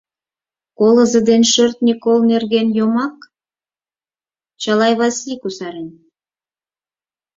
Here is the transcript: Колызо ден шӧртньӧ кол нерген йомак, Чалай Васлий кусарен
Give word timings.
Колызо 0.77 1.19
ден 1.29 1.41
шӧртньӧ 1.51 1.93
кол 2.03 2.19
нерген 2.31 2.67
йомак, 2.77 3.15
Чалай 4.61 4.93
Васлий 4.99 5.39
кусарен 5.41 5.89